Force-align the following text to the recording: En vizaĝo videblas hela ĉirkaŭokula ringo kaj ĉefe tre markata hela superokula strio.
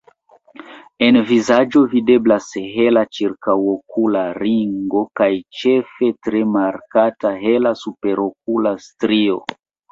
En 1.07 1.19
vizaĝo 1.31 1.83
videblas 1.91 2.47
hela 2.77 3.03
ĉirkaŭokula 3.19 4.25
ringo 4.39 5.05
kaj 5.21 5.29
ĉefe 5.61 6.11
tre 6.25 6.45
markata 6.57 7.37
hela 7.47 7.79
superokula 7.87 8.77
strio. 8.91 9.41